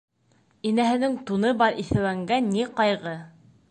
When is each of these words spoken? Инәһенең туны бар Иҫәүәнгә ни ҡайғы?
Инәһенең 0.69 1.19
туны 1.29 1.53
бар 1.61 1.79
Иҫәүәнгә 1.85 2.43
ни 2.51 2.69
ҡайғы? 2.81 3.19